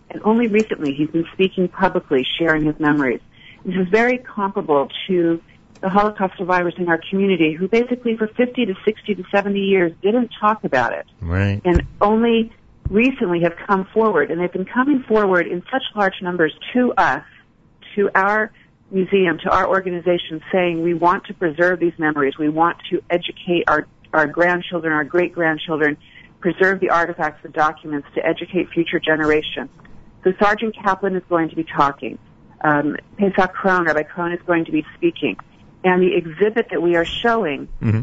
And 0.09 0.21
only 0.23 0.47
recently 0.47 0.93
he's 0.93 1.09
been 1.09 1.27
speaking 1.33 1.67
publicly, 1.67 2.25
sharing 2.39 2.63
his 2.63 2.79
memories. 2.79 3.19
This 3.65 3.75
is 3.75 3.89
very 3.89 4.19
comparable 4.19 4.89
to 5.07 5.41
the 5.81 5.89
Holocaust 5.89 6.37
survivors 6.37 6.75
in 6.77 6.87
our 6.87 7.01
community 7.09 7.53
who 7.53 7.67
basically 7.67 8.15
for 8.15 8.27
50 8.27 8.67
to 8.67 8.73
60 8.85 9.15
to 9.15 9.23
70 9.29 9.59
years 9.59 9.91
didn't 10.01 10.31
talk 10.39 10.63
about 10.63 10.93
it. 10.93 11.05
Right. 11.19 11.61
And 11.65 11.83
only 11.99 12.53
recently 12.89 13.41
have 13.41 13.53
come 13.67 13.87
forward 13.93 14.31
and 14.31 14.39
they've 14.39 14.51
been 14.51 14.65
coming 14.65 15.03
forward 15.07 15.47
in 15.47 15.63
such 15.71 15.83
large 15.95 16.21
numbers 16.21 16.53
to 16.73 16.93
us 16.97 17.23
to 17.95 18.09
our 18.15 18.51
museum, 18.91 19.37
to 19.39 19.49
our 19.49 19.67
organization 19.67 20.41
saying 20.51 20.81
we 20.81 20.93
want 20.93 21.25
to 21.25 21.33
preserve 21.33 21.79
these 21.79 21.97
memories. 21.97 22.37
We 22.37 22.49
want 22.49 22.77
to 22.91 23.01
educate 23.09 23.63
our, 23.67 23.87
our 24.13 24.27
grandchildren, 24.27 24.93
our 24.93 25.03
great 25.03 25.33
grandchildren, 25.33 25.97
preserve 26.39 26.79
the 26.79 26.89
artifacts, 26.89 27.41
the 27.41 27.49
documents 27.49 28.07
to 28.15 28.25
educate 28.25 28.69
future 28.69 28.99
generations. 28.99 29.69
So 30.23 30.31
Sergeant 30.41 30.75
Kaplan 30.75 31.15
is 31.15 31.23
going 31.29 31.49
to 31.49 31.55
be 31.55 31.63
talking. 31.63 32.17
Um, 32.63 32.95
Pesach 33.17 33.53
Krohn, 33.53 33.85
Rabbi 33.85 34.03
Krohn 34.03 34.33
is 34.33 34.41
going 34.45 34.65
to 34.65 34.71
be 34.71 34.85
speaking. 34.95 35.37
And 35.83 36.01
the 36.01 36.15
exhibit 36.15 36.67
that 36.71 36.81
we 36.81 36.95
are 36.95 37.05
showing, 37.05 37.67
hmm 37.79 38.01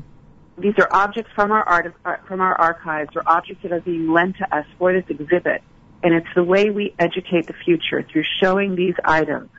these 0.61 0.75
are 0.79 0.89
objects 0.91 1.31
from 1.35 1.53
our 1.53 1.63
art, 1.63 1.95
from 2.27 2.41
our 2.41 2.55
archives 2.55 3.11
or 3.17 3.23
objects 3.27 3.63
that 3.63 3.73
are 3.73 3.81
being 3.81 4.11
lent 4.13 4.37
to 4.39 4.57
us 4.57 4.67
for 4.79 4.93
this 4.93 5.05
exhibit. 5.09 5.63
And 6.03 6.15
it's 6.15 6.29
the 6.35 6.45
way 6.45 6.71
we 6.71 6.95
educate 6.99 7.47
the 7.47 7.55
future 7.65 8.03
through 8.11 8.25
showing 8.41 8.75
these 8.75 8.95
items 9.05 9.51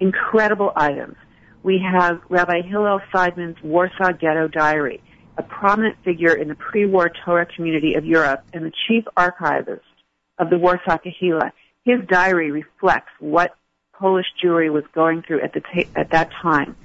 incredible 0.00 0.72
items. 0.74 1.16
We 1.62 1.78
have 1.78 2.20
Rabbi 2.30 2.62
Hillel 2.62 3.00
Seidman's 3.12 3.62
Warsaw 3.62 4.12
Ghetto 4.12 4.48
Diary, 4.48 5.02
a 5.36 5.42
prominent 5.42 5.96
figure 6.02 6.34
in 6.34 6.48
the 6.48 6.54
pre-war 6.54 7.10
Torah 7.24 7.46
community 7.46 7.94
of 7.94 8.06
Europe 8.06 8.42
and 8.54 8.64
the 8.64 8.72
chief 8.88 9.04
archivist 9.14 9.84
of 10.38 10.48
the 10.48 10.58
Warsaw 10.58 10.96
Kahila. 10.96 11.52
His 11.84 12.00
diary 12.08 12.50
reflects 12.50 13.12
what 13.18 13.54
Polish 13.92 14.26
Jewry 14.42 14.72
was 14.72 14.84
going 14.94 15.22
through 15.22 15.42
at, 15.42 15.52
the 15.52 15.60
ta- 15.60 15.90
at 15.94 16.10
that 16.12 16.30
time. 16.42 16.76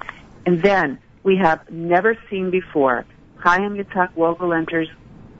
And 0.45 0.61
then 0.61 0.99
we 1.23 1.37
have 1.37 1.69
never 1.71 2.17
seen 2.29 2.51
before 2.51 3.05
Chaim 3.39 3.75
Yitzhak 3.75 4.13
Wolgelernter's 4.15 4.89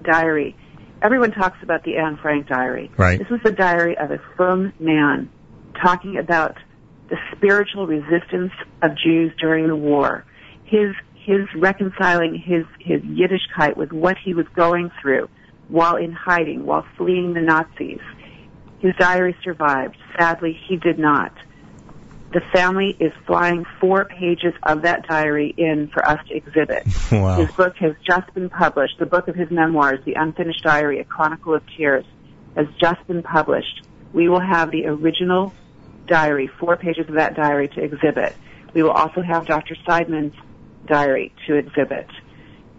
diary. 0.03 0.55
Everyone 1.01 1.31
talks 1.31 1.61
about 1.61 1.83
the 1.83 1.97
Anne 1.97 2.17
Frank 2.17 2.47
diary. 2.47 2.91
Right. 2.97 3.19
This 3.19 3.29
is 3.29 3.43
the 3.43 3.51
diary 3.51 3.97
of 3.97 4.11
a 4.11 4.19
frum 4.35 4.73
man 4.79 5.29
talking 5.81 6.17
about 6.17 6.57
the 7.09 7.17
spiritual 7.35 7.85
resistance 7.85 8.51
of 8.81 8.95
Jews 8.97 9.31
during 9.39 9.67
the 9.67 9.75
war. 9.75 10.25
His 10.65 10.95
his 11.13 11.47
reconciling 11.55 12.35
his 12.35 12.65
his 12.79 13.01
Yiddishkeit 13.01 13.75
with 13.75 13.91
what 13.91 14.17
he 14.23 14.33
was 14.33 14.45
going 14.55 14.91
through 15.01 15.27
while 15.67 15.95
in 15.95 16.11
hiding, 16.11 16.65
while 16.65 16.85
fleeing 16.97 17.33
the 17.33 17.41
Nazis. 17.41 17.99
His 18.79 18.93
diary 18.99 19.35
survived. 19.43 19.97
Sadly, 20.17 20.59
he 20.67 20.77
did 20.77 20.99
not. 20.99 21.33
The 22.36 22.42
family 22.54 22.98
is 23.00 23.13
flying 23.25 23.65
four 23.80 24.04
pages 24.04 24.54
of 24.62 24.82
that 24.82 25.08
diary 25.08 25.56
in 25.58 25.88
for 25.88 26.06
us 26.06 26.20
to 26.27 26.36
exhibit. 26.36 26.86
Wow. 27.10 27.38
His 27.38 27.50
book 27.56 27.77
has 27.77 27.94
just 28.06 28.34
been 28.34 28.50
published. 28.50 29.00
The 29.00 29.06
book 29.06 29.30
of 29.30 29.36
his 29.36 29.50
memoirs, 29.50 30.00
The 30.04 30.15
Unfinished 30.15 30.63
Diary, 30.63 31.00
A 31.00 31.06
Chronicle 31.06 31.54
of 31.54 31.63
Tears, 31.77 32.04
has 32.58 32.68
just 32.77 33.08
been 33.08 33.24
published. 33.24 33.88
We 34.12 34.27
will 34.27 34.42
have 34.42 34.70
the 34.70 34.88
original 34.88 35.54
diary, 36.08 36.50
four 36.60 36.75
pages 36.75 37.08
of 37.08 37.15
that 37.15 37.38
diary 37.38 37.70
to 37.70 37.82
exhibit. 37.82 38.36
We 38.74 38.84
will 38.84 38.92
also 38.92 39.22
have 39.22 39.46
Dr. 39.46 39.77
Seidman's 39.88 40.36
diary 40.88 41.34
to 41.48 41.56
exhibit. 41.56 42.10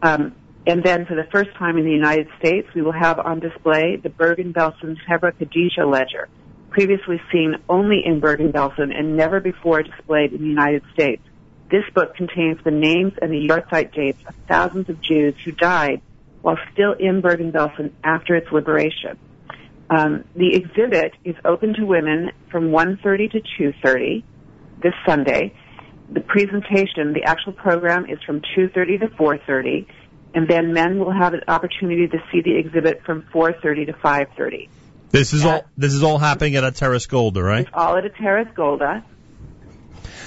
Um, 0.02 0.34
and 0.66 0.82
then 0.84 1.06
for 1.06 1.14
the 1.14 1.26
first 1.32 1.54
time 1.54 1.78
in 1.78 1.84
the 1.86 1.92
United 1.92 2.28
States, 2.38 2.68
we 2.74 2.82
will 2.82 2.92
have 2.92 3.18
on 3.18 3.40
display 3.40 3.96
the 3.96 4.10
Bergen-Belsen 4.10 4.98
Hebra 5.08 5.32
Kadisha 5.32 5.90
ledger, 5.90 6.28
previously 6.76 7.18
seen 7.32 7.56
only 7.70 8.02
in 8.04 8.20
Bergen-Belsen 8.20 8.94
and 8.94 9.16
never 9.16 9.40
before 9.40 9.82
displayed 9.82 10.34
in 10.34 10.42
the 10.42 10.48
United 10.48 10.82
States. 10.92 11.22
This 11.70 11.84
book 11.94 12.14
contains 12.14 12.58
the 12.64 12.70
names 12.70 13.14
and 13.22 13.32
the 13.32 13.48
yahrzeit 13.48 13.94
dates 13.94 14.18
of 14.28 14.34
thousands 14.46 14.90
of 14.90 15.00
Jews 15.00 15.34
who 15.42 15.52
died 15.52 16.02
while 16.42 16.58
still 16.74 16.92
in 16.92 17.22
Bergen-Belsen 17.22 17.92
after 18.04 18.36
its 18.36 18.52
liberation. 18.52 19.18
Um, 19.88 20.24
the 20.34 20.54
exhibit 20.54 21.14
is 21.24 21.34
open 21.46 21.72
to 21.78 21.86
women 21.86 22.32
from 22.50 22.64
1.30 22.64 23.32
to 23.32 23.40
2.30 23.58 24.22
this 24.82 24.92
Sunday. 25.06 25.54
The 26.12 26.20
presentation, 26.20 27.14
the 27.14 27.24
actual 27.24 27.52
program 27.52 28.04
is 28.04 28.18
from 28.26 28.42
2.30 28.54 29.00
to 29.00 29.08
4.30, 29.16 29.86
and 30.34 30.46
then 30.46 30.74
men 30.74 30.98
will 30.98 31.10
have 31.10 31.32
an 31.32 31.40
opportunity 31.48 32.06
to 32.06 32.18
see 32.30 32.42
the 32.42 32.54
exhibit 32.54 33.02
from 33.06 33.22
4.30 33.32 33.86
to 33.86 33.92
5.30. 33.94 34.68
This 35.10 35.32
is 35.32 35.44
all 35.44 35.64
this 35.76 35.92
is 35.92 36.02
all 36.02 36.18
happening 36.18 36.56
at 36.56 36.64
Atteres 36.64 37.08
Golda, 37.08 37.42
right? 37.42 37.66
It's 37.66 37.70
all 37.72 37.96
at 37.96 38.04
Atteres 38.04 38.54
Golda. 38.54 39.04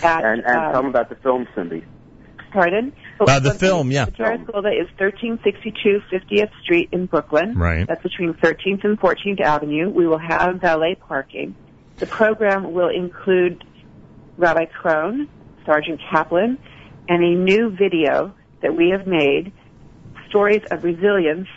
At, 0.02 0.24
And, 0.24 0.40
and 0.42 0.48
um, 0.48 0.72
tell 0.72 0.82
them 0.82 0.90
about 0.90 1.10
the 1.10 1.16
film, 1.16 1.48
Cindy. 1.54 1.84
Pardon? 2.52 2.94
Uh, 3.20 3.40
the 3.40 3.54
film, 3.54 3.92
yeah. 3.92 4.06
The 4.06 4.12
Terrace 4.12 4.42
Golda 4.52 4.70
is 4.70 4.88
1362 4.98 6.02
50th 6.12 6.52
Street 6.64 6.90
in 6.92 7.06
Brooklyn. 7.06 7.58
Right. 7.58 7.86
That's 7.88 8.02
between 8.02 8.34
13th 8.34 8.84
and 8.86 9.00
14th 9.00 9.42
Avenue. 9.42 9.90
We 9.90 10.08
will 10.08 10.18
have 10.18 10.56
valet 10.62 10.96
parking. 10.96 11.56
The 11.98 12.08
program 12.08 12.74
will 12.74 12.90
include 12.90 13.64
Rabbi 14.38 14.66
Krohn, 14.66 15.28
Sergeant 15.66 16.00
Kaplan, 16.10 16.58
and 17.08 17.24
a 17.24 17.36
new 17.36 17.70
video 17.72 18.34
that 18.62 18.76
we 18.76 18.90
have 18.90 19.06
made, 19.06 19.52
stories 20.30 20.64
of 20.72 20.84
resilience, 20.84 21.48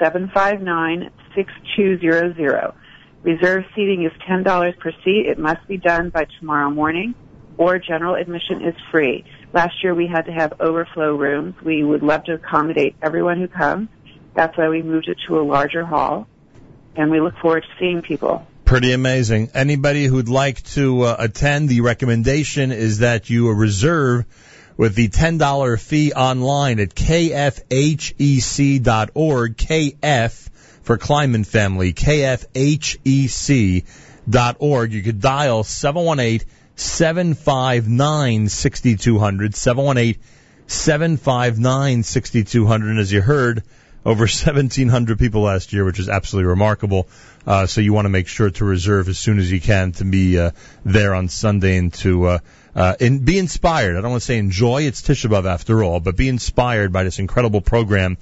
718-759-6200. 0.00 2.74
Reserve 3.22 3.64
seating 3.74 4.04
is 4.04 4.12
$10 4.28 4.78
per 4.78 4.92
seat. 5.04 5.26
It 5.26 5.38
must 5.38 5.66
be 5.66 5.76
done 5.76 6.10
by 6.10 6.26
tomorrow 6.38 6.70
morning 6.70 7.14
or 7.58 7.78
general 7.78 8.14
admission 8.14 8.62
is 8.62 8.74
free. 8.90 9.24
Last 9.52 9.82
year 9.82 9.94
we 9.94 10.06
had 10.06 10.26
to 10.26 10.32
have 10.32 10.54
overflow 10.60 11.16
rooms. 11.16 11.54
We 11.62 11.82
would 11.82 12.02
love 12.02 12.24
to 12.24 12.34
accommodate 12.34 12.96
everyone 13.02 13.40
who 13.40 13.48
comes. 13.48 13.88
That's 14.34 14.56
why 14.56 14.68
we 14.68 14.82
moved 14.82 15.08
it 15.08 15.18
to 15.26 15.40
a 15.40 15.42
larger 15.42 15.84
hall 15.84 16.28
and 16.96 17.10
we 17.10 17.20
look 17.20 17.36
forward 17.38 17.62
to 17.62 17.68
seeing 17.78 18.02
people. 18.02 18.46
Pretty 18.64 18.92
amazing. 18.92 19.50
Anybody 19.54 20.06
who'd 20.06 20.28
like 20.28 20.62
to 20.74 21.02
uh, 21.02 21.16
attend, 21.18 21.68
the 21.68 21.80
recommendation 21.80 22.70
is 22.70 22.98
that 22.98 23.30
you 23.30 23.50
reserve 23.50 24.26
with 24.78 24.94
the 24.94 25.08
$10 25.08 25.80
fee 25.80 26.12
online 26.12 26.80
at 26.80 26.94
kfhec.org, 26.94 27.66
KF 29.56 30.48
for 30.82 30.96
Kleinman 30.96 31.44
Family, 31.44 31.92
kfhec.org. 31.92 32.52
You 34.92 35.02
could 35.02 35.20
dial 35.20 35.64
718 35.64 36.48
759 36.76 38.48
6200, 38.48 39.54
718 39.54 40.22
759 40.68 42.02
6200. 42.04 42.90
And 42.90 43.00
as 43.00 43.12
you 43.12 43.20
heard, 43.20 43.64
over 44.06 44.22
1,700 44.22 45.18
people 45.18 45.42
last 45.42 45.72
year, 45.72 45.84
which 45.84 45.98
is 45.98 46.08
absolutely 46.08 46.48
remarkable. 46.48 47.08
Uh, 47.44 47.66
so 47.66 47.80
you 47.80 47.92
want 47.92 48.04
to 48.04 48.10
make 48.10 48.28
sure 48.28 48.48
to 48.50 48.64
reserve 48.64 49.08
as 49.08 49.18
soon 49.18 49.38
as 49.40 49.50
you 49.50 49.60
can 49.60 49.90
to 49.92 50.04
be 50.04 50.38
uh, 50.38 50.52
there 50.84 51.14
on 51.14 51.28
Sunday 51.28 51.76
and 51.78 51.92
to 51.94 52.26
uh, 52.26 52.38
uh, 52.78 52.94
and 53.00 53.24
be 53.24 53.40
inspired. 53.40 53.96
I 53.96 54.00
don't 54.02 54.12
want 54.12 54.22
to 54.22 54.26
say 54.26 54.38
enjoy; 54.38 54.82
it's 54.82 55.02
Tisha 55.02 55.28
B'av 55.28 55.46
after 55.46 55.82
all, 55.82 55.98
but 55.98 56.16
be 56.16 56.28
inspired 56.28 56.92
by 56.92 57.02
this 57.02 57.18
incredible 57.18 57.60
program 57.60 58.18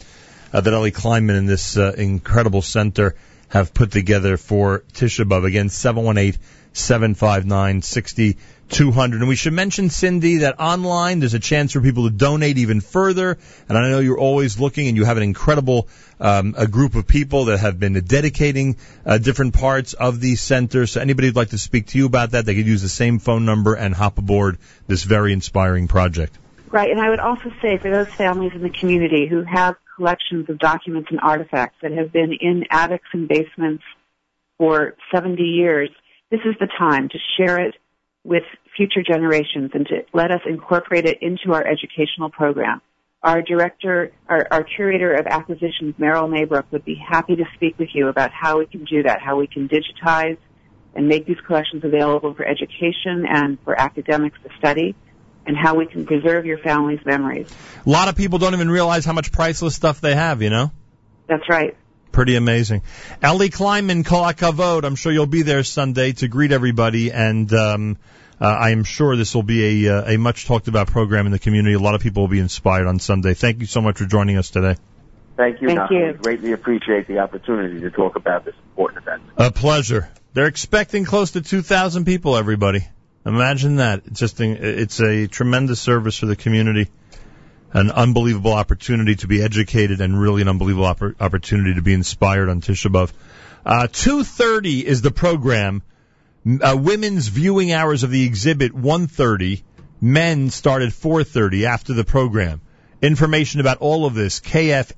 uh, 0.51 0.63
that 0.63 0.73
Ellie 0.73 0.93
Kleinman 0.93 1.37
and 1.37 1.47
this 1.47 1.77
uh, 1.77 1.93
incredible 1.95 2.63
center 2.63 3.17
have 3.49 3.75
put 3.75 3.93
together 3.93 4.39
for 4.39 4.83
Tisha 4.95 5.27
B'av. 5.27 5.45
Again, 5.45 5.69
seven 5.69 6.05
one 6.77 6.83
eight 6.83 6.87
seven 6.87 7.15
five 7.15 7.47
nine 7.47 7.83
sixty 7.83 8.37
200. 8.69 9.21
And 9.21 9.29
we 9.29 9.37
should 9.37 9.53
mention, 9.53 9.91
Cindy, 9.91 10.39
that 10.39 10.59
online 10.59 11.21
there's 11.21 11.35
a 11.35 11.39
chance 11.39 11.73
for 11.73 11.81
people 11.81 12.11
to 12.11 12.11
donate 12.11 12.59
even 12.59 12.81
further. 12.81 13.39
And 13.69 13.79
I 13.79 13.91
know 13.91 14.01
you're 14.01 14.19
always 14.19 14.59
looking 14.59 14.89
and 14.89 14.97
you 14.97 15.05
have 15.05 15.17
an 15.17 15.23
incredible 15.23 15.89
um, 16.19 16.55
a 16.59 16.67
group 16.67 16.97
of 16.97 17.07
people 17.07 17.47
that 17.47 17.59
have 17.59 17.79
been 17.79 17.93
dedicating 17.93 18.77
uh, 19.05 19.19
different 19.19 19.55
parts 19.55 19.95
of 19.95 20.21
these 20.21 20.41
centers. 20.41 20.93
So 20.93 21.01
anybody 21.01 21.29
who'd 21.29 21.37
like 21.37 21.51
to 21.51 21.59
speak 21.59 21.89
to 21.89 21.99
you 21.99 22.07
about 22.07 22.33
that, 22.33 22.45
they 22.45 22.55
could 22.55 22.67
use 22.67 22.83
the 22.83 22.89
same 22.89 23.19
phone 23.21 23.45
number 23.45 23.75
and 23.75 23.95
hop 23.95 24.19
aboard 24.19 24.59
this 24.89 25.05
very 25.05 25.33
inspiring 25.33 25.87
project. 25.87 26.37
Right. 26.71 26.91
And 26.91 27.01
I 27.01 27.11
would 27.11 27.21
also 27.21 27.53
say 27.63 27.79
for 27.79 27.91
those 27.91 28.09
families 28.09 28.53
in 28.55 28.63
the 28.63 28.71
community 28.71 29.29
who 29.29 29.45
have 29.45 29.77
collections 29.97 30.51
of 30.51 30.59
documents 30.59 31.09
and 31.11 31.21
artifacts 31.21 31.77
that 31.83 31.93
have 31.93 32.13
been 32.13 32.33
in 32.33 32.65
attics 32.71 33.09
and 33.13 33.29
basements 33.29 33.85
for 34.59 34.95
70 35.15 35.43
years, 35.43 35.91
this 36.31 36.41
is 36.45 36.55
the 36.59 36.69
time 36.79 37.09
to 37.09 37.19
share 37.37 37.59
it 37.67 37.75
with 38.25 38.43
future 38.77 39.03
generations 39.03 39.71
and 39.75 39.87
to 39.87 40.05
let 40.13 40.31
us 40.31 40.41
incorporate 40.47 41.07
it 41.07 41.19
into 41.23 41.53
our 41.53 41.65
educational 41.65 42.31
program. 42.31 42.81
Our 43.23 43.43
director, 43.43 44.13
our, 44.29 44.47
our 44.51 44.65
curator 44.65 45.15
of 45.15 45.27
acquisitions, 45.27 45.95
Meryl 45.99 46.31
Maybrook, 46.31 46.67
would 46.71 46.85
be 46.85 46.97
happy 46.97 47.37
to 47.37 47.45
speak 47.55 47.79
with 47.79 47.89
you 47.95 48.09
about 48.09 48.31
how 48.33 48.59
we 48.59 48.67
can 48.67 48.85
do 48.85 49.05
that, 49.05 49.21
how 49.21 49.37
we 49.39 49.47
can 49.47 49.69
digitize 49.69 50.39
and 50.95 51.09
make 51.09 51.27
these 51.27 51.39
collections 51.47 51.85
available 51.85 52.35
for 52.35 52.45
education 52.45 53.27
and 53.29 53.59
for 53.65 53.79
academics 53.79 54.39
to 54.43 54.49
study 54.59 54.95
and 55.47 55.57
how 55.57 55.77
we 55.77 55.87
can 55.87 56.07
preserve 56.07 56.45
your 56.45 56.59
family's 56.59 57.05
memories. 57.05 57.49
A 57.85 57.89
lot 57.91 58.09
of 58.09 58.17
people 58.17 58.39
don't 58.39 58.55
even 58.55 58.71
realize 58.71 59.05
how 59.05 59.13
much 59.13 59.31
priceless 59.31 59.77
stuff 59.77 60.01
they 60.01 60.15
have, 60.15 60.43
you 60.43 60.51
know? 60.51 60.73
That's 61.29 61.49
right. 61.49 61.77
Pretty 62.17 62.37
amazing. 62.37 62.81
Ellie 63.21 63.51
Kleinman, 63.51 64.03
Kol 64.03 64.23
HaKavod. 64.23 64.85
I'm 64.85 64.95
sure 64.97 65.13
you'll 65.13 65.27
be 65.27 65.43
there 65.43 65.63
Sunday 65.63 66.13
to 66.13 66.29
greet 66.29 66.51
everybody 66.51 67.13
and, 67.13 67.53
um, 67.53 67.99
uh, 68.41 68.47
I 68.47 68.71
am 68.71 68.85
sure 68.85 69.17
this 69.17 69.35
will 69.35 69.43
be 69.43 69.87
a, 69.87 69.99
uh, 69.99 70.13
a 70.15 70.17
much 70.17 70.47
talked 70.47 70.67
about 70.67 70.87
program 70.87 71.27
in 71.27 71.33
the 71.33 71.39
community. 71.39 71.75
A 71.75 71.79
lot 71.79 71.95
of 71.95 72.01
people 72.01 72.23
will 72.23 72.29
be 72.29 72.39
inspired 72.39 72.87
on 72.87 73.01
Sunday. 73.01 73.35
Thank 73.35 73.61
you 73.61 73.67
so 73.67 73.83
much 73.83 73.99
for 73.99 74.07
joining 74.07 74.39
us 74.39 74.49
today. 74.49 74.77
Thank 75.37 75.61
you. 75.61 75.69
Thank 75.69 75.91
you. 75.91 76.07
We 76.07 76.13
greatly 76.15 76.53
appreciate 76.53 77.07
the 77.07 77.19
opportunity 77.19 77.81
to 77.81 77.91
talk 77.91 78.17
about 78.17 78.47
this 78.47 78.55
important 78.71 79.03
event. 79.03 79.23
A 79.37 79.53
pleasure. 79.53 80.09
They're 80.33 80.47
expecting 80.47 81.05
close 81.05 81.33
to 81.33 81.43
2,000 81.43 82.07
people, 82.07 82.35
everybody. 82.35 82.81
Imagine 83.27 83.77
that. 83.77 84.05
It's 84.07 84.21
just, 84.21 84.41
it's 84.41 85.01
a 85.03 85.27
tremendous 85.27 85.81
service 85.81 86.17
for 86.17 86.25
the 86.25 86.37
community. 86.37 86.89
An 87.73 87.91
unbelievable 87.91 88.53
opportunity 88.53 89.17
to 89.17 89.27
be 89.27 89.43
educated 89.43 90.01
and 90.01 90.19
really 90.19 90.43
an 90.43 90.49
unbelievable 90.49 90.87
oppor- 90.87 91.21
opportunity 91.21 91.75
to 91.75 91.83
be 91.83 91.93
inspired 91.93 92.49
on 92.49 92.61
Tisha 92.61 92.91
B'Av. 92.91 93.13
Uh, 93.65 93.89
2.30 93.89 94.85
is 94.85 95.03
the 95.03 95.11
program. 95.11 95.83
Uh, 96.47 96.77
women's 96.79 97.29
viewing 97.29 97.73
hours 97.73 98.05
of 98.05 98.11
the 98.11 98.25
exhibit 98.25 98.73
1.30. 98.73 99.63
Men 100.01 100.51
start 100.51 100.83
at 100.83 100.91
4.30 100.91 101.65
after 101.65 101.93
the 101.93 102.05
program. 102.05 102.61
Information 103.03 103.61
about 103.61 103.79
all 103.79 104.07
of 104.07 104.15
this, 104.15 104.41
kfhec.org 104.41 104.97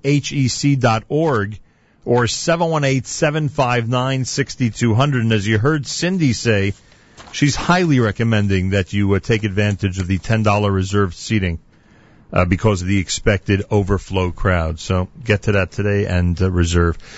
or 2.05 2.25
718-759-6200. 2.25 5.21
And 5.21 5.33
as 5.33 5.47
you 5.47 5.59
heard 5.59 5.87
Cindy 5.87 6.33
say, 6.33 6.75
she's 7.33 7.57
highly 7.57 8.01
recommending 8.01 8.71
that 8.71 8.93
you 8.93 9.15
uh, 9.15 9.21
take 9.21 9.45
advantage 9.45 9.99
of 9.99 10.07
the 10.07 10.19
$10 10.19 10.73
reserved 10.73 11.15
seating. 11.15 11.59
Uh, 12.31 12.45
because 12.45 12.83
of 12.83 12.89
the 12.89 12.99
expected 12.99 13.63
overflow 13.71 14.31
crowd. 14.31 14.79
So 14.79 15.09
get 15.25 15.45
to 15.45 15.53
that 15.53 15.71
today 15.71 16.05
and 16.05 16.41
uh, 16.43 16.51
reserve. 16.51 16.99